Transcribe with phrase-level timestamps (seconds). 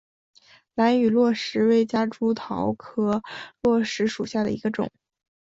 [0.73, 3.21] 兰屿络石为夹竹桃科
[3.61, 4.89] 络石属下的一个种。